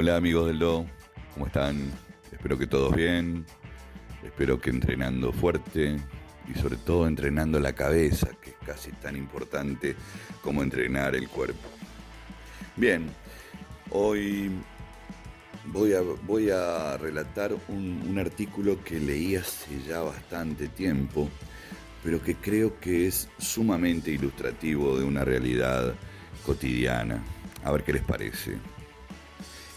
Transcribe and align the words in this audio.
Hola 0.00 0.14
amigos 0.14 0.46
del 0.46 0.60
Do, 0.60 0.86
¿cómo 1.34 1.48
están? 1.48 1.90
Espero 2.30 2.56
que 2.56 2.68
todos 2.68 2.94
bien, 2.94 3.44
espero 4.22 4.60
que 4.60 4.70
entrenando 4.70 5.32
fuerte 5.32 5.96
y 6.46 6.56
sobre 6.56 6.76
todo 6.76 7.08
entrenando 7.08 7.58
la 7.58 7.72
cabeza, 7.72 8.28
que 8.40 8.50
es 8.50 8.56
casi 8.64 8.92
tan 8.92 9.16
importante 9.16 9.96
como 10.40 10.62
entrenar 10.62 11.16
el 11.16 11.28
cuerpo. 11.28 11.68
Bien, 12.76 13.06
hoy 13.90 14.52
voy 15.64 15.94
a, 15.94 16.00
voy 16.00 16.50
a 16.50 16.96
relatar 16.96 17.52
un, 17.66 18.00
un 18.08 18.20
artículo 18.20 18.84
que 18.84 19.00
leí 19.00 19.34
hace 19.34 19.82
ya 19.82 19.98
bastante 19.98 20.68
tiempo, 20.68 21.28
pero 22.04 22.22
que 22.22 22.36
creo 22.36 22.78
que 22.78 23.08
es 23.08 23.28
sumamente 23.38 24.12
ilustrativo 24.12 24.96
de 24.96 25.04
una 25.04 25.24
realidad 25.24 25.92
cotidiana. 26.46 27.20
A 27.64 27.72
ver 27.72 27.82
qué 27.82 27.94
les 27.94 28.02
parece. 28.04 28.58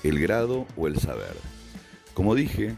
El 0.03 0.19
grado 0.19 0.67
o 0.75 0.87
el 0.87 0.99
saber. 0.99 1.35
Como 2.13 2.35
dije, 2.35 2.75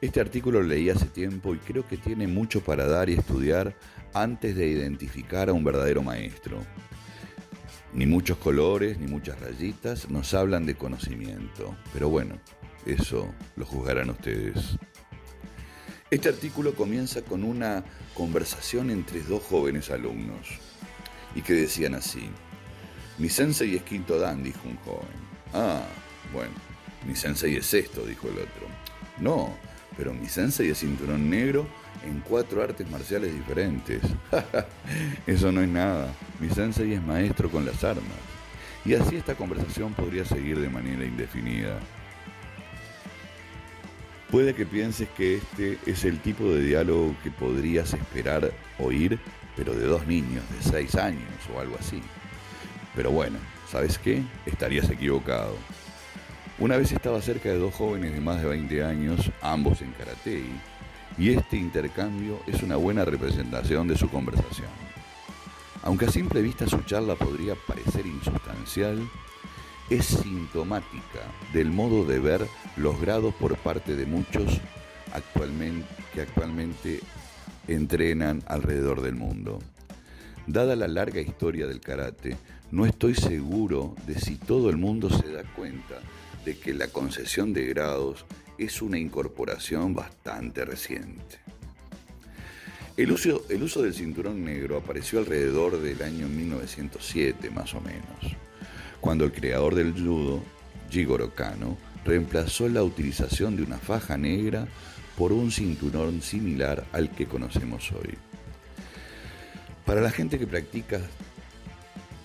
este 0.00 0.20
artículo 0.20 0.60
lo 0.60 0.68
leí 0.68 0.90
hace 0.90 1.06
tiempo 1.06 1.54
y 1.54 1.58
creo 1.58 1.86
que 1.86 1.96
tiene 1.96 2.26
mucho 2.26 2.60
para 2.62 2.86
dar 2.86 3.08
y 3.08 3.14
estudiar 3.14 3.74
antes 4.12 4.54
de 4.54 4.68
identificar 4.68 5.48
a 5.48 5.52
un 5.52 5.64
verdadero 5.64 6.02
maestro. 6.02 6.62
Ni 7.94 8.06
muchos 8.06 8.36
colores, 8.38 8.98
ni 8.98 9.06
muchas 9.06 9.40
rayitas 9.40 10.10
nos 10.10 10.34
hablan 10.34 10.66
de 10.66 10.74
conocimiento. 10.74 11.76
Pero 11.92 12.10
bueno, 12.10 12.38
eso 12.84 13.32
lo 13.56 13.64
juzgarán 13.64 14.10
ustedes. 14.10 14.76
Este 16.10 16.28
artículo 16.28 16.74
comienza 16.74 17.22
con 17.22 17.42
una 17.42 17.84
conversación 18.14 18.90
entre 18.90 19.20
dos 19.22 19.42
jóvenes 19.42 19.90
alumnos 19.90 20.46
y 21.34 21.42
que 21.42 21.54
decían 21.54 21.94
así. 21.94 22.28
Mi 23.18 23.28
sensei 23.28 23.74
es 23.74 23.82
quinto 23.82 24.18
dan, 24.18 24.42
dijo 24.42 24.68
un 24.68 24.76
joven. 24.76 25.08
Ah, 25.52 25.82
bueno, 26.32 26.52
mi 27.06 27.14
sensei 27.14 27.56
es 27.56 27.72
esto, 27.74 28.04
dijo 28.04 28.28
el 28.28 28.38
otro. 28.38 28.66
No, 29.18 29.56
pero 29.96 30.12
mi 30.12 30.28
sensei 30.28 30.70
es 30.70 30.78
cinturón 30.78 31.30
negro 31.30 31.66
en 32.04 32.20
cuatro 32.20 32.62
artes 32.62 32.88
marciales 32.90 33.32
diferentes. 33.34 34.02
Eso 35.26 35.52
no 35.52 35.62
es 35.62 35.68
nada. 35.68 36.12
Mi 36.40 36.48
sensei 36.50 36.92
es 36.92 37.02
maestro 37.02 37.50
con 37.50 37.64
las 37.64 37.82
armas. 37.84 38.04
Y 38.84 38.94
así 38.94 39.16
esta 39.16 39.34
conversación 39.34 39.94
podría 39.94 40.24
seguir 40.24 40.60
de 40.60 40.68
manera 40.68 41.04
indefinida. 41.04 41.78
Puede 44.30 44.54
que 44.54 44.66
pienses 44.66 45.08
que 45.10 45.36
este 45.36 45.78
es 45.86 46.04
el 46.04 46.20
tipo 46.20 46.44
de 46.52 46.60
diálogo 46.62 47.14
que 47.22 47.30
podrías 47.30 47.94
esperar 47.94 48.52
oír, 48.78 49.18
pero 49.56 49.74
de 49.74 49.86
dos 49.86 50.06
niños 50.06 50.44
de 50.50 50.70
seis 50.70 50.94
años 50.96 51.30
o 51.54 51.60
algo 51.60 51.76
así. 51.78 52.02
Pero 52.94 53.10
bueno, 53.10 53.38
¿sabes 53.70 53.98
qué? 53.98 54.22
Estarías 54.44 54.90
equivocado. 54.90 55.56
Una 56.58 56.78
vez 56.78 56.90
estaba 56.90 57.20
cerca 57.20 57.50
de 57.50 57.58
dos 57.58 57.74
jóvenes 57.74 58.14
de 58.14 58.20
más 58.22 58.40
de 58.40 58.48
20 58.48 58.82
años, 58.82 59.30
ambos 59.42 59.82
en 59.82 59.92
karate, 59.92 60.42
y 61.18 61.30
este 61.30 61.58
intercambio 61.58 62.40
es 62.46 62.62
una 62.62 62.76
buena 62.76 63.04
representación 63.04 63.86
de 63.86 63.98
su 63.98 64.08
conversación. 64.08 64.70
Aunque 65.82 66.06
a 66.06 66.10
simple 66.10 66.40
vista 66.40 66.66
su 66.66 66.80
charla 66.84 67.14
podría 67.14 67.54
parecer 67.66 68.06
insustancial, 68.06 69.06
es 69.90 70.06
sintomática 70.06 71.20
del 71.52 71.72
modo 71.72 72.06
de 72.06 72.20
ver 72.20 72.46
los 72.78 72.98
grados 73.02 73.34
por 73.34 73.58
parte 73.58 73.94
de 73.94 74.06
muchos 74.06 74.58
actualmente, 75.12 75.86
que 76.14 76.22
actualmente 76.22 77.00
entrenan 77.68 78.42
alrededor 78.46 79.02
del 79.02 79.16
mundo. 79.16 79.58
Dada 80.46 80.74
la 80.74 80.88
larga 80.88 81.20
historia 81.20 81.66
del 81.66 81.80
karate, 81.80 82.38
no 82.70 82.86
estoy 82.86 83.14
seguro 83.14 83.94
de 84.06 84.18
si 84.18 84.36
todo 84.36 84.70
el 84.70 84.78
mundo 84.78 85.10
se 85.10 85.30
da 85.30 85.42
cuenta 85.54 86.00
de 86.46 86.56
que 86.56 86.72
la 86.72 86.86
concesión 86.86 87.52
de 87.52 87.66
grados 87.66 88.24
es 88.56 88.80
una 88.80 88.98
incorporación 88.98 89.94
bastante 89.94 90.64
reciente. 90.64 91.40
El 92.96 93.10
uso, 93.10 93.44
el 93.50 93.64
uso 93.64 93.82
del 93.82 93.92
cinturón 93.92 94.44
negro 94.44 94.78
apareció 94.78 95.18
alrededor 95.18 95.82
del 95.82 96.00
año 96.00 96.28
1907 96.28 97.50
más 97.50 97.74
o 97.74 97.80
menos, 97.80 98.36
cuando 99.00 99.24
el 99.24 99.32
creador 99.32 99.74
del 99.74 99.92
judo, 99.92 100.40
Jigoro 100.88 101.34
Kano, 101.34 101.76
reemplazó 102.04 102.68
la 102.68 102.84
utilización 102.84 103.56
de 103.56 103.64
una 103.64 103.78
faja 103.78 104.16
negra 104.16 104.68
por 105.18 105.32
un 105.32 105.50
cinturón 105.50 106.22
similar 106.22 106.86
al 106.92 107.10
que 107.10 107.26
conocemos 107.26 107.90
hoy. 107.90 108.14
Para 109.84 110.00
la 110.00 110.12
gente 110.12 110.38
que 110.38 110.46
practica 110.46 111.00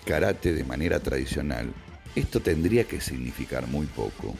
karate 0.05 0.53
de 0.53 0.63
manera 0.63 0.99
tradicional, 0.99 1.73
esto 2.15 2.41
tendría 2.41 2.85
que 2.85 3.01
significar 3.01 3.67
muy 3.67 3.85
poco. 3.85 4.35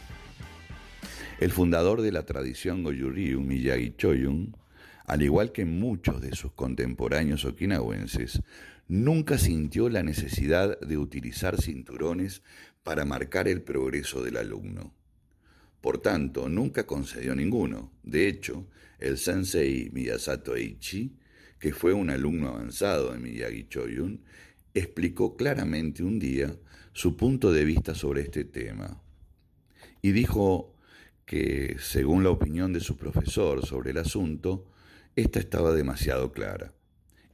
El 1.39 1.51
fundador 1.51 2.01
de 2.01 2.11
la 2.11 2.25
tradición 2.25 2.83
Goju-Ryu, 2.83 3.41
Miyagi 3.41 3.95
Choyun, 3.97 4.55
al 5.05 5.21
igual 5.21 5.51
que 5.51 5.65
muchos 5.65 6.21
de 6.21 6.35
sus 6.35 6.51
contemporáneos 6.53 7.45
okinawenses, 7.45 8.41
nunca 8.87 9.37
sintió 9.37 9.89
la 9.89 10.03
necesidad 10.03 10.79
de 10.79 10.97
utilizar 10.97 11.59
cinturones 11.61 12.43
para 12.83 13.05
marcar 13.05 13.47
el 13.47 13.61
progreso 13.61 14.23
del 14.23 14.37
alumno. 14.37 14.93
Por 15.81 15.99
tanto, 15.99 16.49
nunca 16.49 16.85
concedió 16.85 17.33
ninguno. 17.35 17.91
De 18.03 18.27
hecho, 18.27 18.67
el 18.99 19.17
sensei 19.17 19.89
Miyasato 19.91 20.55
Eichi 20.55 21.17
que 21.61 21.73
fue 21.73 21.93
un 21.93 22.09
alumno 22.09 22.49
avanzado 22.49 23.13
de 23.13 23.19
Miyagi 23.19 23.67
Choyun, 23.69 24.23
explicó 24.73 25.35
claramente 25.35 26.03
un 26.03 26.19
día 26.19 26.55
su 26.93 27.15
punto 27.15 27.51
de 27.51 27.65
vista 27.65 27.95
sobre 27.95 28.21
este 28.21 28.43
tema. 28.43 29.01
Y 30.01 30.11
dijo 30.11 30.75
que, 31.25 31.77
según 31.79 32.23
la 32.23 32.29
opinión 32.29 32.73
de 32.73 32.79
su 32.79 32.97
profesor 32.97 33.65
sobre 33.65 33.91
el 33.91 33.97
asunto, 33.97 34.65
esta 35.15 35.39
estaba 35.39 35.73
demasiado 35.73 36.31
clara. 36.31 36.73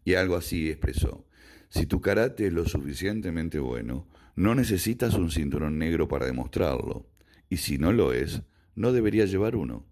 Y 0.03 0.15
algo 0.15 0.35
así 0.35 0.69
expresó. 0.69 1.25
Si 1.69 1.85
tu 1.85 2.01
karate 2.01 2.47
es 2.47 2.53
lo 2.53 2.65
suficientemente 2.65 3.59
bueno, 3.59 4.07
no 4.35 4.55
necesitas 4.55 5.15
un 5.15 5.31
cinturón 5.31 5.77
negro 5.77 6.07
para 6.07 6.25
demostrarlo. 6.25 7.09
Y 7.49 7.57
si 7.57 7.77
no 7.77 7.91
lo 7.91 8.13
es, 8.13 8.41
no 8.75 8.91
deberías 8.93 9.31
llevar 9.31 9.55
uno. 9.55 9.85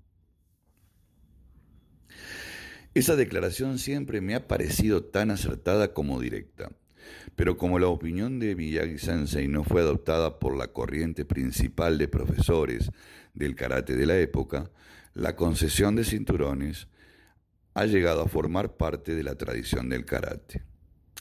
Esa 2.93 3.15
declaración 3.15 3.77
siempre 3.77 4.21
me 4.21 4.35
ha 4.35 4.47
parecido 4.47 5.03
tan 5.03 5.31
acertada 5.31 5.93
como 5.93 6.21
directa. 6.21 6.71
Pero 7.35 7.57
como 7.57 7.79
la 7.79 7.87
opinión 7.87 8.39
de 8.39 8.55
Miyagi 8.55 8.97
Sensei 8.97 9.47
no 9.47 9.63
fue 9.63 9.81
adoptada 9.81 10.39
por 10.39 10.55
la 10.55 10.67
corriente 10.67 11.25
principal 11.25 11.97
de 11.97 12.07
profesores 12.07 12.91
del 13.33 13.55
karate 13.55 13.95
de 13.95 14.05
la 14.05 14.17
época, 14.17 14.71
la 15.13 15.35
concesión 15.35 15.95
de 15.95 16.03
cinturones 16.03 16.87
ha 17.73 17.85
llegado 17.85 18.21
a 18.21 18.27
formar 18.27 18.77
parte 18.77 19.15
de 19.15 19.23
la 19.23 19.35
tradición 19.35 19.89
del 19.89 20.05
karate. 20.05 20.63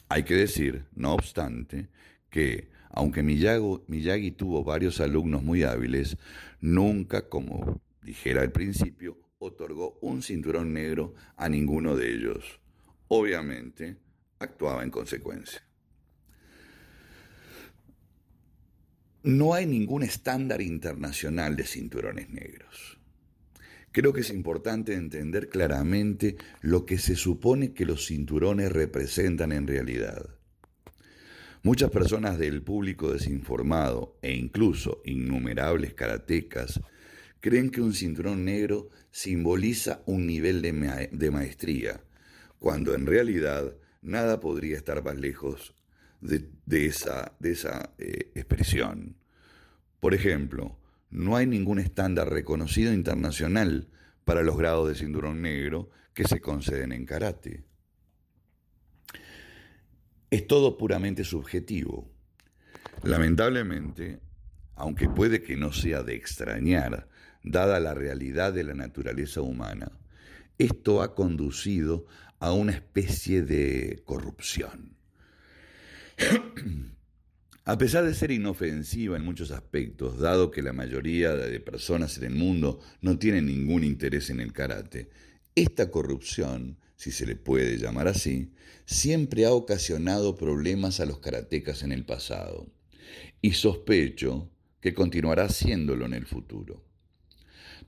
Hay 0.09 0.23
que 0.23 0.35
decir, 0.35 0.85
no 0.95 1.15
obstante, 1.15 1.89
que, 2.31 2.71
aunque 2.91 3.23
Miyagi, 3.23 3.83
Miyagi 3.89 4.31
tuvo 4.31 4.63
varios 4.63 5.01
alumnos 5.01 5.43
muy 5.43 5.65
hábiles, 5.65 6.17
nunca, 6.61 7.29
como 7.29 7.81
dijera 8.03 8.43
al 8.43 8.53
principio, 8.53 9.19
otorgó 9.39 9.99
un 10.01 10.23
cinturón 10.23 10.73
negro 10.73 11.15
a 11.37 11.49
ninguno 11.49 11.97
de 11.97 12.13
ellos. 12.13 12.61
Obviamente, 13.09 13.97
actuaba 14.39 14.83
en 14.83 14.91
consecuencia. 14.91 15.63
No 19.25 19.55
hay 19.55 19.65
ningún 19.65 20.03
estándar 20.03 20.61
internacional 20.61 21.57
de 21.57 21.65
cinturones 21.65 22.29
negros. 22.29 22.99
Creo 23.91 24.13
que 24.13 24.21
es 24.21 24.29
importante 24.29 24.93
entender 24.93 25.49
claramente 25.49 26.37
lo 26.61 26.85
que 26.85 26.99
se 26.99 27.17
supone 27.17 27.73
que 27.73 27.87
los 27.87 28.07
cinturones 28.07 28.71
representan 28.71 29.53
en 29.53 29.67
realidad. 29.67 30.29
Muchas 31.63 31.91
personas 31.91 32.39
del 32.39 32.61
público 32.63 33.15
desinformado 33.15 34.19
e 34.21 34.35
incluso 34.35 35.01
innumerables 35.07 35.95
karatecas 35.95 36.83
creen 37.41 37.71
que 37.71 37.81
un 37.81 37.95
cinturón 37.95 38.45
negro 38.45 38.91
simboliza 39.11 40.03
un 40.05 40.27
nivel 40.27 40.61
de, 40.61 41.31
maestría, 41.31 42.05
cuando 42.59 42.95
en 42.95 43.07
realidad 43.07 43.75
nada 44.03 44.39
podría 44.41 44.77
estar 44.77 45.03
más 45.03 45.17
lejos 45.17 45.74
de, 46.25 46.87
esa, 46.87 47.37
de 47.39 47.53
esa 47.53 47.95
eh, 47.99 48.31
expresión. 48.35 49.17
Por 50.01 50.15
ejemplo, 50.15 50.79
no 51.11 51.37
hay 51.37 51.47
ningún 51.47 51.79
estándar 51.79 52.31
reconocido 52.31 52.93
internacional 52.93 53.89
para 54.25 54.43
los 54.43 54.57
grados 54.57 54.89
de 54.89 54.95
cinturón 54.95 55.43
negro 55.43 55.91
que 56.15 56.25
se 56.25 56.41
conceden 56.41 56.93
en 56.93 57.05
karate. 57.05 57.65
Es 60.31 60.47
todo 60.47 60.79
puramente 60.79 61.25
subjetivo. 61.25 62.11
Lamentablemente, 63.03 64.21
aunque 64.75 65.09
puede 65.09 65.43
que 65.43 65.57
no 65.57 65.73
sea 65.73 66.03
de 66.03 66.15
extrañar, 66.15 67.09
dada 67.43 67.79
la 67.81 67.95
realidad 67.95 68.53
de 68.53 68.65
la 68.65 68.75
naturaleza 68.75 69.43
humana, 69.43 69.93
esto 70.59 71.03
ha 71.03 71.15
conducido 71.15 72.07
a 72.39 72.53
una 72.53 72.73
especie 72.73 73.43
de 73.43 74.03
corrupción. 74.05 74.94
A 77.67 77.79
pesar 77.79 78.05
de 78.05 78.15
ser 78.15 78.31
inofensiva 78.31 79.17
en 79.17 79.25
muchos 79.25 79.51
aspectos, 79.51 80.19
dado 80.19 80.51
que 80.51 80.61
la 80.61 80.75
mayoría 80.75 81.35
de 81.35 81.61
personas 81.61 82.19
en 82.19 82.25
el 82.25 82.35
mundo 82.35 82.81
no 83.01 83.19
tienen 83.19 83.47
ningún 83.47 83.85
interés 83.85 84.29
en 84.29 84.41
el 84.41 84.53
karate, 84.53 85.09
esta 85.55 85.91
corrupción, 85.91 86.79
si 86.97 87.11
se 87.11 87.27
le 87.27 87.37
puede 87.37 87.79
llamar 87.79 88.09
así, 88.09 88.53
siempre 88.85 89.47
ha 89.47 89.53
ocasionado 89.53 90.37
problemas 90.37 91.01
a 91.01 91.07
los 91.07 91.21
karatecas 91.21 91.83
en 91.83 91.93
el 91.93 92.05
pasado, 92.05 92.67
y 93.41 93.53
sospecho 93.53 94.51
que 94.81 94.93
continuará 94.93 95.45
haciéndolo 95.45 96.05
en 96.05 96.13
el 96.13 96.27
futuro. 96.27 96.85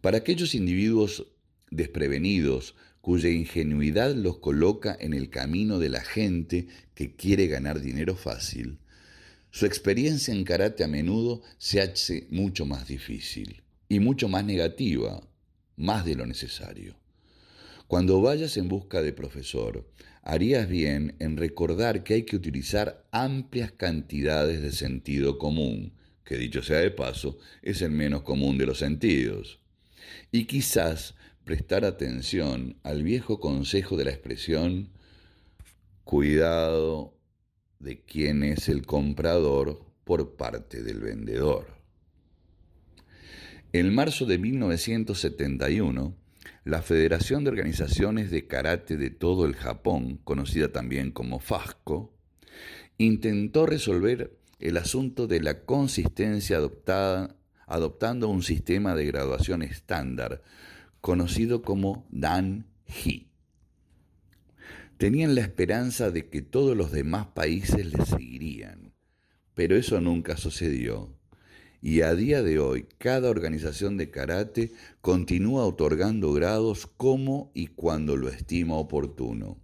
Para 0.01 0.19
aquellos 0.19 0.55
individuos 0.55 1.27
desprevenidos 1.71 2.77
cuya 3.07 3.29
ingenuidad 3.29 4.17
los 4.17 4.39
coloca 4.39 4.97
en 4.99 5.15
el 5.15 5.31
camino 5.31 5.79
de 5.79 5.91
la 5.91 6.01
gente 6.01 6.67
que 6.97 7.15
quiere 7.15 7.47
ganar 7.47 7.81
dinero 7.81 8.17
fácil, 8.17 8.81
su 9.53 9.65
experiencia 9.65 10.35
en 10.35 10.43
karate 10.43 10.83
a 10.83 10.89
menudo 10.89 11.41
se 11.57 11.81
hace 11.81 12.27
mucho 12.31 12.67
más 12.67 12.89
difícil 12.89 13.63
y 13.89 14.01
mucho 14.01 14.29
más 14.29 14.45
negativa, 14.45 15.23
más 15.77 16.05
de 16.05 16.17
lo 16.17 16.27
necesario. 16.27 16.97
Cuando 17.87 18.21
vayas 18.21 18.57
en 18.57 18.67
busca 18.67 19.01
de 19.03 19.13
profesor, 19.13 19.89
harías 20.23 20.69
bien 20.69 21.15
en 21.21 21.37
recordar 21.37 22.03
que 22.03 22.15
hay 22.15 22.23
que 22.25 22.35
utilizar 22.35 23.07
amplias 23.13 23.71
cantidades 23.71 24.63
de 24.63 24.73
sentido 24.73 25.39
común, 25.39 25.93
que 26.25 26.37
dicho 26.37 26.61
sea 26.61 26.79
de 26.79 26.91
paso, 26.91 27.39
es 27.63 27.83
el 27.83 27.93
menos 27.93 28.23
común 28.23 28.59
de 28.59 28.67
los 28.67 28.79
sentidos. 28.79 29.61
Y 30.33 30.47
quizás 30.47 31.15
prestar 31.47 31.85
atención 31.85 32.77
al 32.83 33.05
viejo 33.05 33.39
consejo 33.39 33.97
de 33.97 34.05
la 34.05 34.11
expresión 34.11 34.91
cuidado 36.03 37.17
de 37.79 38.03
quién 38.03 38.43
es 38.43 38.69
el 38.69 38.85
comprador 38.85 39.81
por 40.03 40.35
parte 40.35 40.83
del 40.83 40.99
vendedor. 40.99 41.69
En 43.73 43.95
marzo 43.95 44.27
de 44.27 44.39
1971, 44.39 46.17
la 46.65 46.83
Federación 46.83 47.45
de 47.45 47.51
Organizaciones 47.51 48.33
de 48.33 48.49
Karate 48.49 48.97
de 48.97 49.11
todo 49.11 49.47
el 49.47 49.55
Japón, 49.55 50.19
conocida 50.25 50.73
también 50.73 51.13
como 51.13 51.39
FASCO, 51.39 52.13
intentó 52.99 53.67
resolver 53.67 54.37
el 54.59 54.79
asunto 54.79 55.29
de 55.29 55.41
la 55.41 55.65
consistencia 55.65 56.57
adoptada, 56.57 57.37
adoptando 57.69 58.29
un 58.29 58.43
sistema 58.43 58.97
de 58.97 59.07
graduación 59.07 59.63
estándar 59.63 60.43
conocido 61.07 61.63
como 61.63 62.05
Dan-Hi. 62.11 63.31
Tenían 64.97 65.37
la 65.37 65.43
esperanza 65.43 66.11
de 66.11 66.29
que 66.29 66.43
todos 66.43 66.77
los 66.77 66.91
demás 66.91 67.29
países 67.29 67.93
les 67.93 68.09
seguirían, 68.09 68.93
pero 69.55 69.77
eso 69.77 70.01
nunca 70.01 70.37
sucedió. 70.37 71.17
Y 71.81 72.01
a 72.01 72.17
día 72.17 72.43
de 72.43 72.59
hoy, 72.59 72.89
cada 72.99 73.31
organización 73.31 73.97
de 73.97 74.11
karate 74.11 74.73
continúa 75.01 75.65
otorgando 75.65 76.33
grados 76.33 76.89
como 76.89 77.53
y 77.55 77.69
cuando 77.69 78.17
lo 78.17 78.29
estima 78.29 78.75
oportuno. 78.75 79.61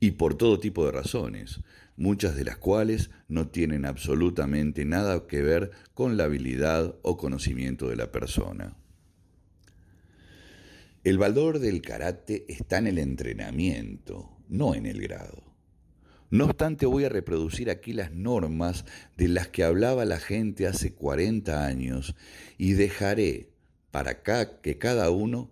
Y 0.00 0.12
por 0.12 0.38
todo 0.38 0.58
tipo 0.58 0.86
de 0.86 0.92
razones, 0.92 1.60
muchas 1.98 2.34
de 2.34 2.44
las 2.44 2.56
cuales 2.56 3.10
no 3.28 3.48
tienen 3.48 3.84
absolutamente 3.84 4.86
nada 4.86 5.26
que 5.26 5.42
ver 5.42 5.70
con 5.92 6.16
la 6.16 6.24
habilidad 6.24 6.96
o 7.02 7.18
conocimiento 7.18 7.90
de 7.90 7.96
la 7.96 8.10
persona. 8.10 8.74
El 11.04 11.16
valor 11.16 11.60
del 11.60 11.80
karate 11.80 12.44
está 12.48 12.78
en 12.78 12.88
el 12.88 12.98
entrenamiento, 12.98 14.36
no 14.48 14.74
en 14.74 14.84
el 14.84 15.00
grado. 15.00 15.42
No 16.30 16.44
obstante, 16.44 16.86
voy 16.86 17.04
a 17.04 17.08
reproducir 17.08 17.70
aquí 17.70 17.92
las 17.92 18.12
normas 18.12 18.84
de 19.16 19.28
las 19.28 19.48
que 19.48 19.64
hablaba 19.64 20.04
la 20.04 20.18
gente 20.18 20.66
hace 20.66 20.92
40 20.92 21.64
años 21.64 22.14
y 22.58 22.72
dejaré 22.72 23.50
para 23.90 24.22
que 24.60 24.76
cada 24.76 25.10
uno 25.10 25.50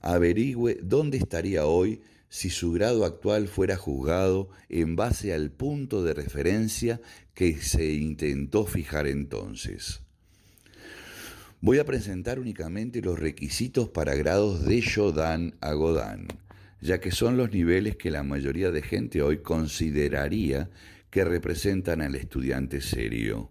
averigüe 0.00 0.78
dónde 0.82 1.16
estaría 1.16 1.64
hoy 1.64 2.02
si 2.28 2.50
su 2.50 2.72
grado 2.72 3.04
actual 3.04 3.48
fuera 3.48 3.76
juzgado 3.76 4.50
en 4.68 4.96
base 4.96 5.32
al 5.32 5.50
punto 5.50 6.02
de 6.04 6.12
referencia 6.12 7.00
que 7.32 7.56
se 7.56 7.92
intentó 7.92 8.66
fijar 8.66 9.06
entonces. 9.06 10.02
Voy 11.60 11.80
a 11.80 11.84
presentar 11.84 12.38
únicamente 12.38 13.02
los 13.02 13.18
requisitos 13.18 13.88
para 13.88 14.14
grados 14.14 14.64
de 14.64 14.80
Shodan 14.80 15.56
a 15.60 15.72
Godan, 15.72 16.28
ya 16.80 17.00
que 17.00 17.10
son 17.10 17.36
los 17.36 17.50
niveles 17.50 17.96
que 17.96 18.12
la 18.12 18.22
mayoría 18.22 18.70
de 18.70 18.80
gente 18.80 19.22
hoy 19.22 19.38
consideraría 19.38 20.70
que 21.10 21.24
representan 21.24 22.00
al 22.00 22.14
estudiante 22.14 22.80
serio. 22.80 23.50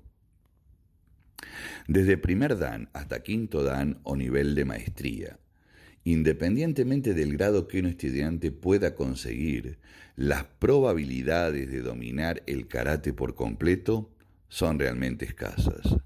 Desde 1.90 2.18
primer 2.18 2.58
Dan 2.58 2.90
hasta 2.94 3.24
quinto 3.24 3.64
Dan 3.64 4.00
o 4.04 4.16
nivel 4.16 4.56
de 4.56 4.64
maestría. 4.64 5.40
Independientemente 6.06 7.14
del 7.14 7.34
grado 7.34 7.68
que 7.68 7.82
un 7.82 7.88
estudiante 7.88 8.52
pueda 8.52 8.96
conseguir, 8.96 9.80
las 10.16 10.46
probabilidades 10.46 11.70
de 11.70 11.82
dominar 11.82 12.42
el 12.46 12.70
karate 12.70 13.12
por 13.12 13.36
completo 13.36 14.16
son 14.48 14.80
realmente 14.80 15.26
escasas. 15.26 15.98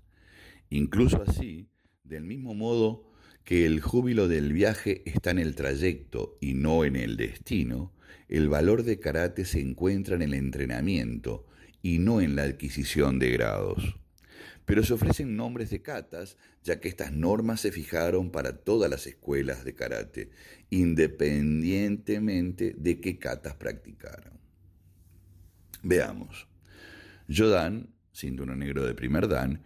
Incluso 0.71 1.21
así, 1.21 1.67
del 2.11 2.25
mismo 2.25 2.53
modo 2.53 3.09
que 3.45 3.65
el 3.65 3.79
júbilo 3.79 4.27
del 4.27 4.51
viaje 4.51 5.01
está 5.05 5.31
en 5.31 5.39
el 5.39 5.55
trayecto 5.55 6.37
y 6.41 6.53
no 6.53 6.83
en 6.83 6.97
el 6.97 7.15
destino, 7.15 7.93
el 8.27 8.49
valor 8.49 8.83
de 8.83 8.99
karate 8.99 9.45
se 9.45 9.61
encuentra 9.61 10.15
en 10.15 10.21
el 10.21 10.33
entrenamiento 10.33 11.47
y 11.81 11.99
no 11.99 12.19
en 12.19 12.35
la 12.35 12.43
adquisición 12.43 13.17
de 13.17 13.31
grados. 13.31 13.95
Pero 14.65 14.83
se 14.83 14.91
ofrecen 14.93 15.37
nombres 15.37 15.69
de 15.69 15.81
katas, 15.81 16.35
ya 16.63 16.81
que 16.81 16.89
estas 16.89 17.13
normas 17.13 17.61
se 17.61 17.71
fijaron 17.71 18.29
para 18.29 18.57
todas 18.57 18.91
las 18.91 19.07
escuelas 19.07 19.63
de 19.63 19.73
karate, 19.73 20.31
independientemente 20.69 22.75
de 22.77 22.99
qué 22.99 23.19
katas 23.19 23.55
practicaron. 23.55 24.33
Veamos. 25.81 26.49
Yodan, 27.29 27.87
cinturón 28.11 28.59
negro 28.59 28.85
de 28.85 28.93
primer 28.93 29.29
dan, 29.29 29.63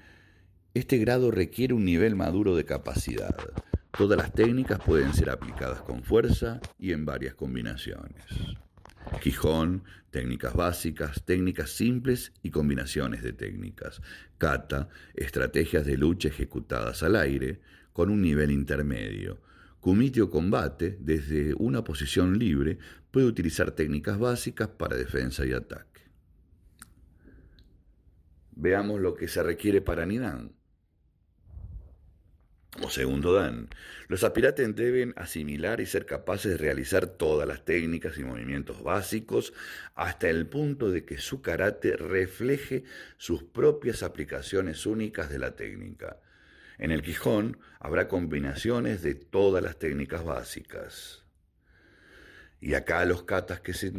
este 0.76 0.98
grado 0.98 1.32
requiere 1.32 1.74
un 1.74 1.86
nivel 1.86 2.18
maduro 2.18 2.54
de 2.54 2.66
capacidad. 2.66 3.34
Todas 3.98 4.18
las 4.18 4.34
técnicas 4.34 4.78
pueden 4.86 5.14
ser 5.14 5.30
aplicadas 5.30 5.82
con 5.82 6.04
fuerza 6.04 6.60
y 6.78 6.92
en 6.92 7.06
varias 7.06 7.34
combinaciones. 7.34 8.26
Quijón, 9.22 9.86
técnicas 10.12 10.54
básicas, 10.54 11.24
técnicas 11.24 11.70
simples 11.70 12.34
y 12.44 12.52
combinaciones 12.52 13.24
de 13.24 13.32
técnicas. 13.32 14.02
Kata, 14.38 14.90
estrategias 15.14 15.86
de 15.86 15.98
lucha 15.98 16.28
ejecutadas 16.28 17.04
al 17.04 17.16
aire 17.16 17.62
con 17.94 18.10
un 18.10 18.22
nivel 18.22 18.52
intermedio. 18.52 19.40
Kumite 19.80 20.22
o 20.22 20.30
combate, 20.30 20.98
desde 21.00 21.54
una 21.54 21.86
posición 21.86 22.38
libre, 22.38 22.80
puede 23.12 23.28
utilizar 23.28 23.72
técnicas 23.72 24.20
básicas 24.20 24.68
para 24.68 24.98
defensa 24.98 25.46
y 25.46 25.54
ataque. 25.54 26.02
Veamos 28.58 29.00
lo 29.00 29.16
que 29.16 29.30
se 29.30 29.42
requiere 29.42 29.80
para 29.80 30.06
Nidan. 30.06 30.52
O 32.82 32.90
segundo 32.90 33.32
dan, 33.34 33.70
los 34.10 34.24
aspirantes 34.24 34.76
deben 34.76 35.14
asimilar 35.16 35.80
y 35.80 35.86
ser 35.86 36.06
capaces 36.06 36.52
de 36.52 36.58
realizar 36.58 37.08
todas 37.08 37.48
las 37.48 37.64
técnicas 37.64 38.18
y 38.18 38.24
movimientos 38.24 38.84
básicos 38.84 39.54
hasta 39.96 40.30
el 40.30 40.46
punto 40.48 40.92
de 40.92 41.06
que 41.06 41.18
su 41.18 41.42
karate 41.42 41.96
refleje 41.96 42.84
sus 43.18 43.44
propias 43.44 44.04
aplicaciones 44.04 44.86
únicas 44.86 45.30
de 45.30 45.40
la 45.40 45.56
técnica. 45.56 46.20
En 46.78 46.92
el 46.92 47.02
Quijón 47.02 47.58
habrá 47.80 48.10
combinaciones 48.10 49.02
de 49.02 49.16
todas 49.16 49.64
las 49.64 49.80
técnicas 49.80 50.26
básicas. 50.26 51.24
Y 52.60 52.74
acá 52.74 53.06
los 53.06 53.24
katas 53.24 53.62
que 53.62 53.74
se 53.74 53.94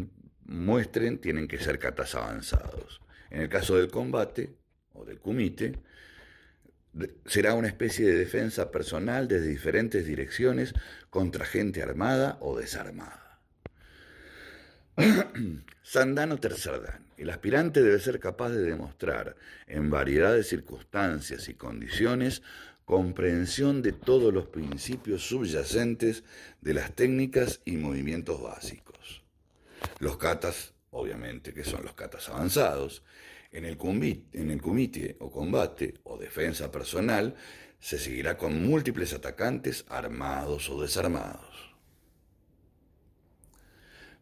muestren 0.44 1.18
tienen 1.18 1.48
que 1.48 1.58
ser 1.58 1.78
katas 1.78 2.14
avanzados. 2.14 3.00
En 3.30 3.40
el 3.40 3.48
caso 3.48 3.76
del 3.76 3.88
combate 3.90 4.54
o 4.92 5.06
del 5.06 5.18
kumite, 5.18 5.78
será 7.26 7.54
una 7.54 7.68
especie 7.68 8.06
de 8.06 8.18
defensa 8.18 8.70
personal 8.70 9.28
desde 9.28 9.48
diferentes 9.48 10.06
direcciones 10.06 10.74
contra 11.10 11.44
gente 11.44 11.82
armada 11.82 12.38
o 12.40 12.58
desarmada. 12.58 13.40
Sandano 15.82 16.38
Tercerdan. 16.38 17.06
El 17.16 17.30
aspirante 17.30 17.82
debe 17.82 17.98
ser 17.98 18.20
capaz 18.20 18.50
de 18.50 18.62
demostrar, 18.62 19.36
en 19.66 19.90
variedad 19.90 20.34
de 20.34 20.42
circunstancias 20.42 21.48
y 21.48 21.54
condiciones, 21.54 22.42
comprensión 22.84 23.82
de 23.82 23.92
todos 23.92 24.32
los 24.32 24.48
principios 24.48 25.22
subyacentes 25.22 26.24
de 26.60 26.74
las 26.74 26.92
técnicas 26.92 27.60
y 27.64 27.78
movimientos 27.78 28.42
básicos. 28.42 29.22
Los 29.98 30.18
katas, 30.18 30.74
obviamente, 30.96 31.52
que 31.52 31.64
son 31.64 31.82
los 31.84 31.94
katas 31.94 32.28
avanzados, 32.28 33.02
en 33.52 33.64
el, 33.64 33.78
en 34.32 34.50
el 34.50 34.60
o 35.20 35.30
combate 35.30 35.94
o 36.04 36.18
defensa 36.18 36.70
personal 36.70 37.34
se 37.78 37.98
seguirá 37.98 38.36
con 38.36 38.66
múltiples 38.66 39.12
atacantes 39.12 39.84
armados 39.88 40.68
o 40.68 40.80
desarmados. 40.80 41.74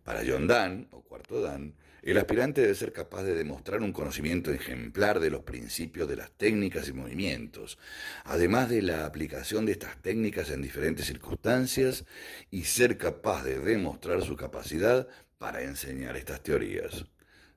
Para 0.05 0.23
Dan, 0.23 0.89
o 0.91 1.01
cuarto 1.03 1.41
Dan, 1.41 1.75
el 2.03 2.19
aspirante 2.19 2.61
debe 2.61 2.75
ser 2.75 2.93
capaz 2.93 3.23
de 3.23 3.35
demostrar 3.35 3.81
un 3.81 3.91
conocimiento 3.91 4.53
ejemplar 4.53 5.21
de 5.21 5.31
los 5.31 5.43
principios 5.45 6.07
de 6.07 6.17
las 6.17 6.31
técnicas 6.33 6.87
y 6.89 6.93
movimientos, 6.93 7.79
además 8.25 8.69
de 8.69 8.83
la 8.83 9.07
aplicación 9.07 9.65
de 9.65 9.73
estas 9.73 9.97
técnicas 10.03 10.51
en 10.51 10.61
diferentes 10.61 11.07
circunstancias 11.07 12.05
y 12.51 12.65
ser 12.65 12.99
capaz 12.99 13.43
de 13.45 13.59
demostrar 13.59 14.21
su 14.21 14.37
capacidad 14.37 15.09
para 15.39 15.63
enseñar 15.63 16.17
estas 16.17 16.43
teorías. 16.43 17.05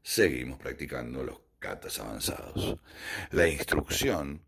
Seguimos 0.02 0.58
practicando 0.60 1.24
los 1.24 1.42
catas 1.60 2.00
avanzados. 2.00 2.78
La 3.32 3.48
instrucción, 3.48 4.46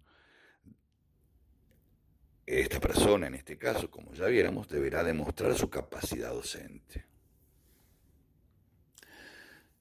esta 2.46 2.80
persona 2.80 3.28
en 3.28 3.36
este 3.36 3.58
caso, 3.58 3.90
como 3.90 4.14
ya 4.14 4.28
viéramos, 4.28 4.68
deberá 4.68 5.04
demostrar 5.04 5.56
su 5.56 5.70
capacidad 5.70 6.30
docente. 6.32 7.09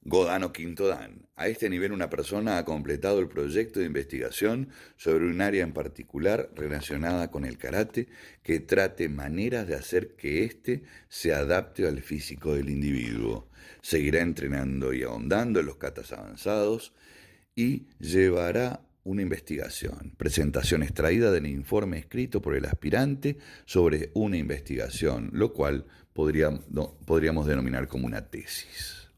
Godán 0.09 0.43
o 0.43 0.51
Quinto 0.51 0.87
Dan. 0.87 1.27
A 1.35 1.47
este 1.47 1.69
nivel 1.69 1.91
una 1.91 2.09
persona 2.09 2.57
ha 2.57 2.65
completado 2.65 3.19
el 3.19 3.29
proyecto 3.29 3.79
de 3.79 3.85
investigación 3.85 4.69
sobre 4.97 5.25
un 5.25 5.39
área 5.39 5.63
en 5.63 5.71
particular 5.71 6.49
relacionada 6.55 7.29
con 7.29 7.45
el 7.45 7.59
karate 7.59 8.07
que 8.41 8.59
trate 8.59 9.07
maneras 9.07 9.67
de 9.67 9.75
hacer 9.75 10.15
que 10.15 10.43
éste 10.43 10.81
se 11.09 11.33
adapte 11.33 11.87
al 11.87 12.01
físico 12.01 12.55
del 12.55 12.69
individuo. 12.69 13.49
Seguirá 13.81 14.21
entrenando 14.21 14.93
y 14.93 15.03
ahondando 15.03 15.59
en 15.59 15.67
los 15.67 15.77
katas 15.77 16.11
avanzados 16.11 16.93
y 17.55 17.85
llevará 17.99 18.81
una 19.03 19.21
investigación, 19.21 20.15
presentación 20.17 20.81
extraída 20.81 21.31
del 21.31 21.45
informe 21.45 21.99
escrito 21.99 22.41
por 22.41 22.55
el 22.55 22.65
aspirante 22.65 23.37
sobre 23.65 24.09
una 24.15 24.37
investigación, 24.37 25.29
lo 25.33 25.53
cual 25.53 25.85
podríamos 26.13 27.47
denominar 27.47 27.87
como 27.87 28.07
una 28.07 28.27
tesis. 28.27 29.08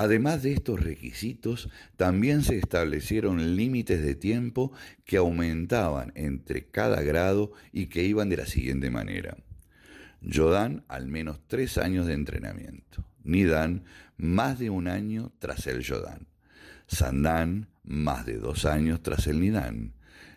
Además 0.00 0.42
de 0.42 0.54
estos 0.54 0.80
requisitos, 0.80 1.68
también 1.98 2.42
se 2.42 2.56
establecieron 2.56 3.54
límites 3.54 4.02
de 4.02 4.14
tiempo 4.14 4.72
que 5.04 5.18
aumentaban 5.18 6.10
entre 6.14 6.64
cada 6.64 7.02
grado 7.02 7.52
y 7.70 7.88
que 7.88 8.04
iban 8.04 8.30
de 8.30 8.38
la 8.38 8.46
siguiente 8.46 8.88
manera. 8.88 9.36
Yodan, 10.22 10.84
al 10.88 11.06
menos 11.06 11.40
tres 11.46 11.76
años 11.76 12.06
de 12.06 12.14
entrenamiento. 12.14 13.04
Nidan, 13.24 13.84
más 14.16 14.58
de 14.58 14.70
un 14.70 14.88
año 14.88 15.34
tras 15.38 15.66
el 15.66 15.82
Yodan. 15.82 16.28
Sandan, 16.86 17.68
más 17.84 18.24
de 18.24 18.38
dos 18.38 18.64
años 18.64 19.02
tras 19.02 19.26
el 19.26 19.38
Nidan. 19.38 19.92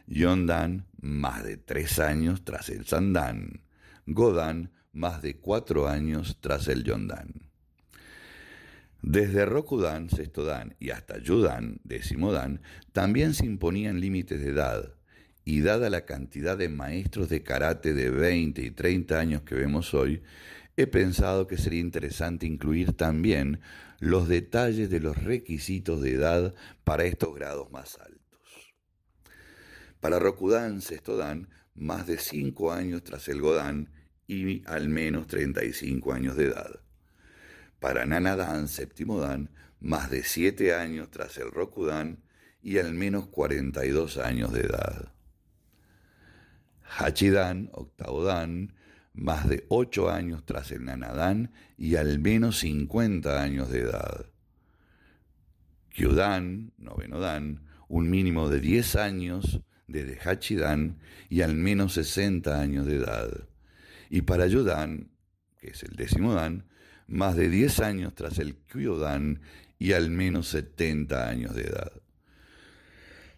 Yondan, 0.08 0.88
más 1.00 1.42
de 1.46 1.56
tres 1.56 2.00
años 2.00 2.44
tras 2.44 2.68
el 2.68 2.86
Sandan. 2.86 3.62
Godan, 4.08 4.72
más 4.92 5.22
de 5.22 5.38
cuatro 5.38 5.88
años 5.88 6.40
tras 6.42 6.68
el 6.68 6.84
Yondan. 6.84 7.53
Desde 9.06 9.46
Rokudan, 9.46 10.10
sexto 10.10 10.46
dan, 10.46 10.78
y 10.80 10.92
hasta 10.92 11.18
Yudan, 11.18 11.82
décimo 11.84 12.32
dan, 12.32 12.62
también 12.94 13.34
se 13.34 13.46
imponían 13.46 14.00
límites 14.00 14.40
de 14.42 14.52
edad, 14.52 14.94
y 15.44 15.60
dada 15.60 15.90
la 15.90 16.06
cantidad 16.06 16.58
de 16.58 16.70
maestros 16.70 17.28
de 17.28 17.44
karate 17.44 17.94
de 17.94 18.10
20 18.10 18.62
y 18.62 18.72
30 18.72 19.20
años 19.20 19.42
que 19.42 19.56
vemos 19.56 19.94
hoy, 19.94 20.24
he 20.78 20.88
pensado 20.88 21.48
que 21.48 21.58
sería 21.58 21.82
interesante 21.82 22.46
incluir 22.46 22.94
también 22.94 23.60
los 24.00 24.30
detalles 24.30 24.90
de 24.90 25.02
los 25.02 25.22
requisitos 25.22 26.02
de 26.02 26.14
edad 26.14 26.56
para 26.86 27.04
estos 27.04 27.36
grados 27.36 27.70
más 27.74 28.00
altos. 28.00 28.74
Para 30.00 30.18
Rokudan, 30.18 30.80
sexto 30.80 31.18
dan, 31.18 31.50
más 31.76 32.08
de 32.08 32.18
5 32.18 32.72
años 32.72 33.04
tras 33.04 33.28
el 33.28 33.42
Godan 33.42 33.90
y 34.28 34.66
al 34.66 34.88
menos 34.88 35.28
35 35.28 36.14
años 36.14 36.38
de 36.38 36.46
edad. 36.46 36.80
Para 37.84 38.06
Nanadan, 38.06 38.70
séptimo 38.70 39.20
dan, 39.20 39.50
más 39.82 40.10
de 40.10 40.24
siete 40.24 40.74
años 40.74 41.12
tras 41.12 41.38
el 41.38 41.52
Rokudan 41.52 42.24
y 42.62 42.78
al 42.78 42.94
menos 42.94 43.28
42 43.28 44.20
años 44.20 44.54
de 44.54 44.62
edad. 44.62 45.12
Hachidan, 46.98 47.70
octavo 47.74 48.24
dan, 48.24 48.74
más 49.14 49.50
de 49.50 49.66
ocho 49.68 50.10
años 50.10 50.46
tras 50.46 50.72
el 50.72 50.86
Nanadán 50.86 51.52
y 51.78 51.98
al 51.98 52.20
menos 52.20 52.60
50 52.60 53.44
años 53.44 53.70
de 53.70 53.82
edad. 53.82 54.28
Kyudan, 55.90 56.72
noveno 56.78 57.20
dan, 57.20 57.68
un 57.90 58.10
mínimo 58.10 58.48
de 58.48 58.62
10 58.62 58.96
años 58.96 59.60
desde 59.88 60.18
Hachidan 60.24 61.00
y 61.28 61.42
al 61.42 61.56
menos 61.56 61.96
60 61.96 62.62
años 62.62 62.86
de 62.86 62.96
edad. 62.96 63.50
Y 64.10 64.22
para 64.22 64.48
Yudan, 64.48 65.12
que 65.60 65.72
es 65.72 65.84
el 65.84 65.98
décimo 65.98 66.34
dan, 66.34 66.64
más 67.08 67.36
de 67.36 67.50
10 67.50 67.80
años 67.80 68.16
tras 68.16 68.40
el 68.40 68.56
Kyudan 68.56 69.42
y 69.80 69.94
al 69.94 70.10
menos 70.10 70.48
70 70.50 71.28
años 71.28 71.56
de 71.56 71.64
edad. 71.64 71.92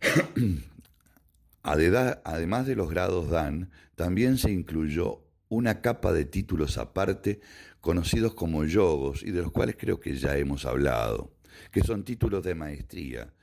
Además 1.64 2.68
de 2.68 2.76
los 2.76 2.90
grados 2.90 3.30
Dan, 3.30 3.72
también 3.96 4.38
se 4.38 4.52
incluyó 4.52 5.22
una 5.50 5.82
capa 5.82 6.14
de 6.14 6.26
títulos 6.26 6.78
aparte 6.78 7.40
conocidos 7.82 8.34
como 8.34 8.66
yogos 8.66 9.24
y 9.24 9.32
de 9.32 9.42
los 9.42 9.52
cuales 9.52 9.76
creo 9.80 10.00
que 10.00 10.16
ya 10.16 10.38
hemos 10.38 10.66
hablado, 10.66 11.34
que 11.72 11.82
son 11.82 12.04
títulos 12.04 12.44
de 12.44 12.56
maestría 12.56 13.34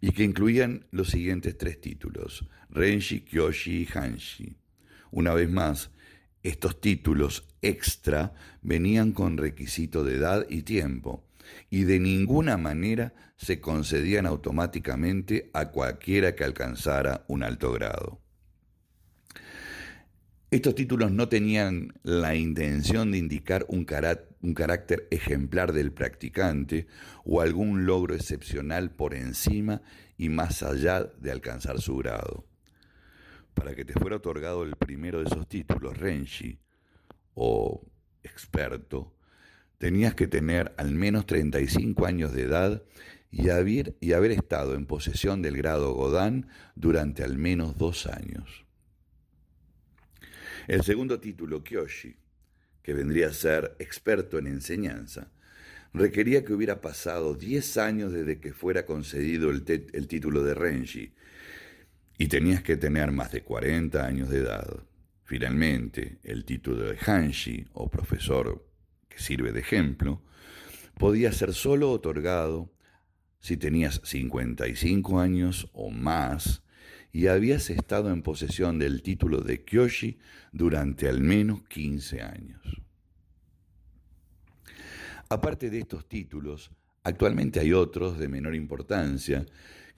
y 0.00 0.12
que 0.12 0.24
incluían 0.24 0.86
los 0.90 1.10
siguientes 1.10 1.56
tres 1.58 1.80
títulos, 1.80 2.46
Renshi, 2.70 3.20
Kyoshi 3.20 3.82
y 3.82 3.88
Hanshi. 3.92 4.56
Una 5.10 5.34
vez 5.34 5.50
más, 5.50 5.90
estos 6.42 6.80
títulos 6.80 7.46
extra 7.62 8.32
venían 8.62 9.12
con 9.12 9.36
requisito 9.36 10.04
de 10.04 10.16
edad 10.16 10.46
y 10.48 10.62
tiempo, 10.62 11.24
y 11.68 11.84
de 11.84 12.00
ninguna 12.00 12.56
manera 12.56 13.12
se 13.36 13.60
concedían 13.60 14.26
automáticamente 14.26 15.50
a 15.52 15.70
cualquiera 15.70 16.34
que 16.34 16.44
alcanzara 16.44 17.24
un 17.28 17.42
alto 17.42 17.72
grado. 17.72 18.20
Estos 20.50 20.74
títulos 20.74 21.12
no 21.12 21.28
tenían 21.28 21.94
la 22.02 22.34
intención 22.34 23.12
de 23.12 23.18
indicar 23.18 23.66
un, 23.68 23.86
un, 24.40 24.54
carácter 24.54 25.06
ejemplar 25.12 25.72
del 25.72 25.92
practicante 25.92 26.88
o 27.24 27.40
algún 27.40 27.86
logro 27.86 28.16
excepcional 28.16 28.90
por 28.90 29.14
encima 29.14 29.80
y 30.18 30.28
más 30.28 30.64
allá 30.64 31.04
de 31.20 31.30
alcanzar 31.30 31.80
su 31.80 31.96
grado 31.98 32.49
para 33.60 33.74
que 33.74 33.84
te 33.84 33.92
fuera 33.92 34.16
otorgado 34.16 34.62
el 34.62 34.74
primero 34.74 35.18
de 35.18 35.26
esos 35.26 35.46
títulos, 35.46 35.94
Renshi, 35.98 36.58
o 37.34 37.86
experto, 38.22 39.14
tenías 39.76 40.14
que 40.14 40.26
tener 40.26 40.72
al 40.78 40.92
menos 40.92 41.26
35 41.26 42.06
años 42.06 42.32
de 42.32 42.44
edad 42.44 42.82
y 43.30 43.50
haber, 43.50 44.30
estado 44.30 44.74
en 44.74 44.86
posesión 44.86 45.42
del 45.42 45.58
grado 45.58 45.92
Godán 45.92 46.48
durante 46.74 47.22
al 47.22 47.36
menos 47.36 47.76
dos 47.76 48.06
años. 48.06 48.64
El 50.66 50.82
segundo 50.82 51.20
título, 51.20 51.62
Kyoshi, 51.62 52.16
que 52.82 52.94
vendría 52.94 53.26
a 53.26 53.34
ser 53.34 53.76
experto 53.78 54.38
en 54.38 54.46
enseñanza, 54.46 55.32
requería 55.92 56.46
que 56.46 56.54
hubiera 56.54 56.80
pasado 56.80 57.34
10 57.34 57.76
años 57.76 58.12
desde 58.14 58.40
que 58.40 58.54
fuera 58.54 58.86
concedido 58.86 59.50
el, 59.50 59.64
el 59.92 60.08
título 60.08 60.44
de 60.44 60.54
Renshi 60.54 61.12
y 62.20 62.28
tenías 62.28 62.62
que 62.62 62.76
tener 62.76 63.12
más 63.12 63.32
de 63.32 63.42
40 63.42 64.04
años 64.04 64.28
de 64.28 64.40
edad. 64.40 64.84
Finalmente, 65.24 66.18
el 66.22 66.44
título 66.44 66.84
de 66.84 66.98
Hanshi, 66.98 67.66
o 67.72 67.88
profesor 67.88 68.68
que 69.08 69.18
sirve 69.18 69.52
de 69.52 69.60
ejemplo, 69.60 70.20
podía 70.98 71.32
ser 71.32 71.54
solo 71.54 71.90
otorgado 71.90 72.70
si 73.38 73.56
tenías 73.56 74.02
55 74.04 75.18
años 75.18 75.70
o 75.72 75.88
más 75.88 76.62
y 77.10 77.28
habías 77.28 77.70
estado 77.70 78.10
en 78.10 78.20
posesión 78.20 78.78
del 78.78 79.00
título 79.00 79.40
de 79.40 79.64
Kyoshi 79.64 80.18
durante 80.52 81.08
al 81.08 81.22
menos 81.22 81.62
15 81.68 82.20
años. 82.20 82.82
Aparte 85.30 85.70
de 85.70 85.78
estos 85.78 86.06
títulos, 86.06 86.70
actualmente 87.02 87.60
hay 87.60 87.72
otros 87.72 88.18
de 88.18 88.28
menor 88.28 88.54
importancia 88.54 89.46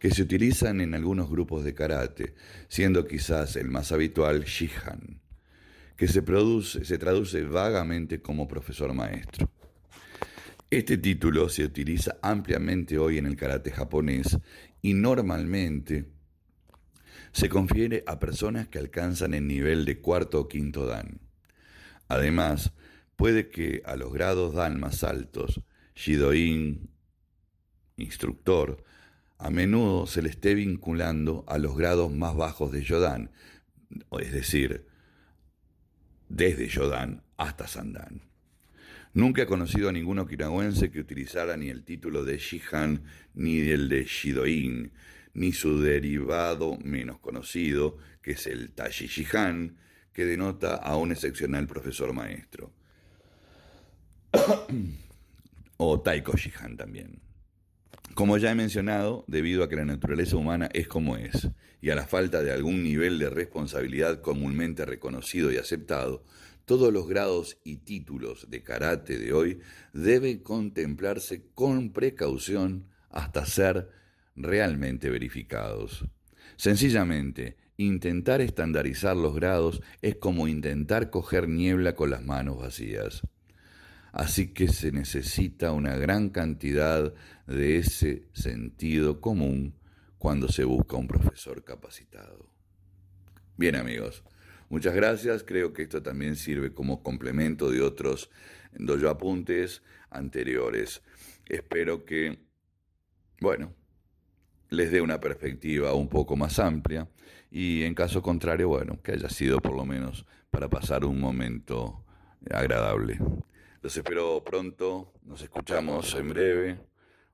que 0.02 0.10
se 0.10 0.22
utilizan 0.22 0.80
en 0.80 0.96
algunos 0.96 1.30
grupos 1.30 1.62
de 1.62 1.74
karate, 1.74 2.34
siendo 2.66 3.06
quizás 3.06 3.54
el 3.54 3.68
más 3.68 3.92
habitual 3.92 4.42
Shihan, 4.42 5.20
que 5.96 6.08
se, 6.08 6.22
produce, 6.22 6.84
se 6.84 6.98
traduce 6.98 7.44
vagamente 7.44 8.20
como 8.20 8.48
profesor 8.48 8.92
maestro. 8.94 9.48
Este 10.68 10.98
título 10.98 11.48
se 11.48 11.62
utiliza 11.62 12.16
ampliamente 12.20 12.98
hoy 12.98 13.18
en 13.18 13.26
el 13.26 13.36
karate 13.36 13.70
japonés 13.70 14.36
y 14.80 14.94
normalmente 14.94 16.06
se 17.30 17.48
confiere 17.48 18.02
a 18.04 18.18
personas 18.18 18.66
que 18.66 18.80
alcanzan 18.80 19.34
el 19.34 19.46
nivel 19.46 19.84
de 19.84 20.00
cuarto 20.00 20.40
o 20.40 20.48
quinto 20.48 20.84
dan. 20.84 21.20
Además, 22.08 22.72
puede 23.14 23.50
que 23.50 23.82
a 23.84 23.94
los 23.94 24.12
grados 24.12 24.52
dan 24.52 24.80
más 24.80 25.04
altos, 25.04 25.60
Shidoin, 25.94 26.90
instructor, 27.98 28.82
a 29.42 29.50
menudo 29.50 30.06
se 30.06 30.22
le 30.22 30.28
esté 30.28 30.54
vinculando 30.54 31.44
a 31.48 31.58
los 31.58 31.76
grados 31.76 32.12
más 32.12 32.36
bajos 32.36 32.70
de 32.70 32.84
Yodan, 32.84 33.32
es 34.20 34.32
decir, 34.32 34.86
desde 36.28 36.68
Yodan 36.68 37.24
hasta 37.36 37.66
Sandan. 37.66 38.22
Nunca 39.14 39.42
he 39.42 39.46
conocido 39.46 39.88
a 39.88 39.92
ningún 39.92 40.20
okinawense 40.20 40.92
que 40.92 41.00
utilizara 41.00 41.56
ni 41.56 41.70
el 41.70 41.82
título 41.82 42.24
de 42.24 42.38
Shihan 42.38 43.02
ni 43.34 43.58
el 43.58 43.88
de 43.88 44.04
Shidoin, 44.04 44.92
ni 45.34 45.52
su 45.52 45.80
derivado 45.80 46.78
menos 46.78 47.18
conocido, 47.18 47.98
que 48.22 48.32
es 48.32 48.46
el 48.46 48.70
Tashi 48.70 49.08
Shihan, 49.08 49.76
que 50.12 50.24
denota 50.24 50.76
a 50.76 50.96
un 50.96 51.10
excepcional 51.10 51.66
profesor 51.66 52.12
maestro. 52.12 52.72
o 55.78 56.00
Taiko 56.00 56.36
Shihan 56.36 56.76
también. 56.76 57.31
Como 58.14 58.36
ya 58.36 58.50
he 58.50 58.54
mencionado, 58.54 59.24
debido 59.26 59.64
a 59.64 59.68
que 59.68 59.76
la 59.76 59.86
naturaleza 59.86 60.36
humana 60.36 60.68
es 60.74 60.86
como 60.86 61.16
es, 61.16 61.48
y 61.80 61.90
a 61.90 61.94
la 61.94 62.06
falta 62.06 62.42
de 62.42 62.52
algún 62.52 62.82
nivel 62.82 63.18
de 63.18 63.30
responsabilidad 63.30 64.20
comúnmente 64.20 64.84
reconocido 64.84 65.50
y 65.50 65.56
aceptado, 65.56 66.22
todos 66.64 66.92
los 66.92 67.08
grados 67.08 67.58
y 67.64 67.78
títulos 67.78 68.50
de 68.50 68.62
karate 68.62 69.18
de 69.18 69.32
hoy 69.32 69.60
deben 69.92 70.38
contemplarse 70.38 71.46
con 71.54 71.92
precaución 71.92 72.86
hasta 73.10 73.46
ser 73.46 73.88
realmente 74.36 75.10
verificados. 75.10 76.04
Sencillamente, 76.56 77.56
intentar 77.76 78.40
estandarizar 78.40 79.16
los 79.16 79.34
grados 79.34 79.82
es 80.02 80.16
como 80.16 80.48
intentar 80.48 81.10
coger 81.10 81.48
niebla 81.48 81.94
con 81.94 82.10
las 82.10 82.22
manos 82.22 82.58
vacías. 82.58 83.22
Así 84.12 84.52
que 84.52 84.68
se 84.68 84.92
necesita 84.92 85.72
una 85.72 85.96
gran 85.96 86.28
cantidad 86.28 87.14
de 87.46 87.78
ese 87.78 88.28
sentido 88.32 89.20
común 89.20 89.74
cuando 90.18 90.48
se 90.48 90.64
busca 90.64 90.96
un 90.96 91.08
profesor 91.08 91.64
capacitado. 91.64 92.52
Bien 93.56 93.74
amigos, 93.74 94.22
muchas 94.68 94.94
gracias. 94.94 95.42
Creo 95.42 95.72
que 95.72 95.82
esto 95.82 96.02
también 96.02 96.36
sirve 96.36 96.74
como 96.74 97.02
complemento 97.02 97.70
de 97.70 97.80
otros 97.80 98.30
dojo 98.72 99.08
apuntes 99.08 99.82
anteriores. 100.10 101.02
Espero 101.46 102.04
que, 102.04 102.38
bueno, 103.40 103.74
les 104.68 104.90
dé 104.90 105.00
una 105.00 105.20
perspectiva 105.20 105.94
un 105.94 106.08
poco 106.08 106.36
más 106.36 106.58
amplia 106.58 107.08
y 107.50 107.82
en 107.82 107.94
caso 107.94 108.22
contrario, 108.22 108.68
bueno, 108.68 109.00
que 109.02 109.12
haya 109.12 109.28
sido 109.28 109.58
por 109.58 109.74
lo 109.74 109.84
menos 109.84 110.26
para 110.50 110.68
pasar 110.68 111.04
un 111.04 111.18
momento 111.18 112.04
agradable. 112.50 113.18
Los 113.82 113.96
espero 113.96 114.44
pronto, 114.44 115.12
nos 115.24 115.42
escuchamos 115.42 116.14
en 116.14 116.28
breve. 116.28 116.78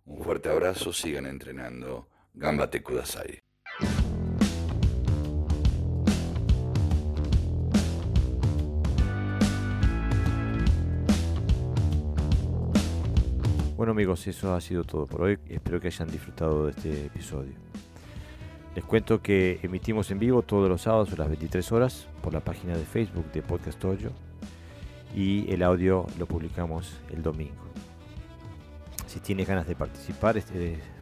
Un 0.06 0.24
fuerte 0.24 0.48
abrazo, 0.48 0.94
sigan 0.94 1.26
entrenando. 1.26 2.08
Gambate 2.32 2.82
Kudasai. 2.82 3.42
Bueno 13.76 13.92
amigos, 13.92 14.26
eso 14.26 14.54
ha 14.54 14.60
sido 14.62 14.84
todo 14.84 15.06
por 15.06 15.20
hoy. 15.20 15.38
Espero 15.48 15.78
que 15.78 15.88
hayan 15.88 16.08
disfrutado 16.10 16.64
de 16.64 16.70
este 16.70 17.04
episodio. 17.04 17.52
Les 18.74 18.86
cuento 18.86 19.20
que 19.20 19.60
emitimos 19.62 20.10
en 20.10 20.18
vivo 20.18 20.40
todos 20.40 20.70
los 20.70 20.80
sábados 20.80 21.12
a 21.12 21.16
las 21.16 21.28
23 21.28 21.72
horas 21.72 22.08
por 22.22 22.32
la 22.32 22.40
página 22.40 22.74
de 22.74 22.86
Facebook 22.86 23.30
de 23.32 23.42
Podcast 23.42 23.78
Toyo 23.78 24.12
y 25.14 25.50
el 25.52 25.62
audio 25.62 26.06
lo 26.18 26.26
publicamos 26.26 26.98
el 27.10 27.22
domingo. 27.22 27.68
Si 29.06 29.20
tienes 29.20 29.48
ganas 29.48 29.66
de 29.66 29.74
participar, 29.74 30.36
es 30.36 30.46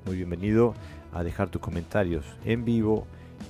muy 0.05 0.17
bienvenido 0.17 0.75
a 1.13 1.23
dejar 1.23 1.49
tus 1.49 1.61
comentarios 1.61 2.25
en 2.45 2.65
vivo 2.65 3.07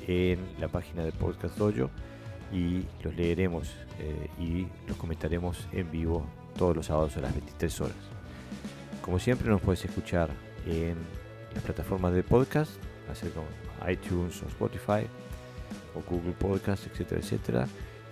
en 0.06 0.38
la 0.60 0.68
página 0.68 1.04
de 1.04 1.12
Podcast 1.12 1.58
Dojo 1.58 1.90
y 2.52 2.84
los 3.02 3.14
leeremos 3.16 3.74
eh, 3.98 4.30
y 4.38 4.66
los 4.88 4.96
comentaremos 4.96 5.66
en 5.72 5.90
vivo 5.90 6.26
todos 6.56 6.76
los 6.76 6.86
sábados 6.86 7.16
a 7.16 7.20
las 7.20 7.32
23 7.32 7.80
horas. 7.82 7.96
Como 9.02 9.18
siempre 9.18 9.48
nos 9.48 9.60
puedes 9.60 9.84
escuchar 9.84 10.30
en 10.66 10.96
las 11.54 11.62
plataformas 11.62 12.12
de 12.12 12.22
podcast, 12.22 12.72
así 13.10 13.28
como 13.28 13.46
iTunes 13.90 14.42
o 14.42 14.46
Spotify 14.46 15.06
o 15.94 16.02
Google 16.10 16.32
Podcast, 16.32 16.86
etcétera, 16.86 17.20
etcétera. 17.20 17.68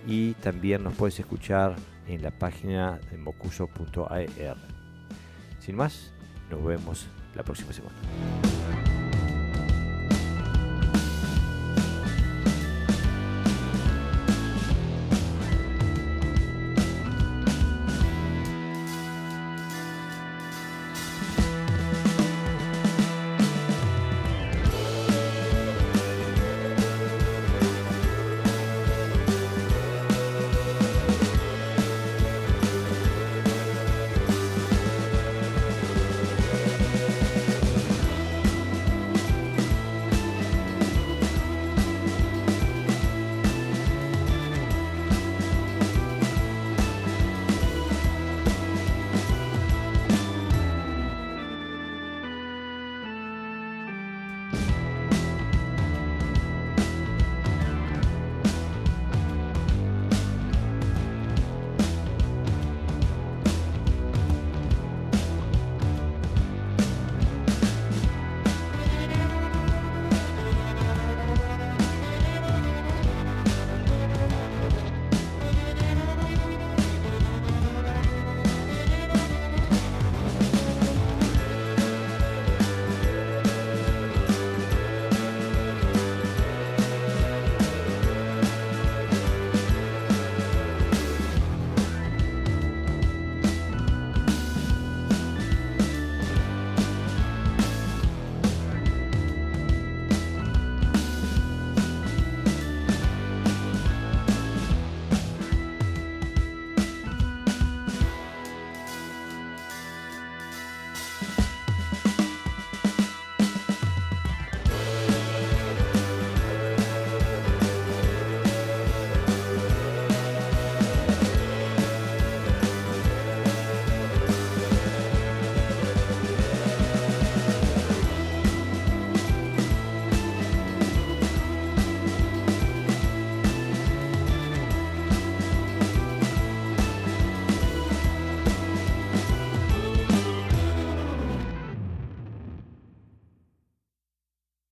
Y 0.07 0.33
también 0.35 0.83
nos 0.83 0.93
puedes 0.95 1.19
escuchar 1.19 1.75
en 2.07 2.21
la 2.21 2.31
página 2.31 2.99
de 3.11 3.17
mocuso.ar. 3.17 4.57
Sin 5.59 5.75
más, 5.75 6.11
nos 6.49 6.63
vemos 6.63 7.07
la 7.35 7.43
próxima 7.43 7.73
semana. 7.73 7.95